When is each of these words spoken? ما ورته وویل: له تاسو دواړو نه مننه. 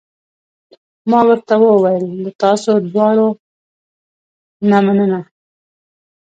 ما 1.09 1.19
ورته 1.29 1.53
وویل: 1.59 2.05
له 2.23 2.29
تاسو 2.43 2.71
دواړو 2.91 3.27
نه 4.69 4.77
مننه. 4.85 5.21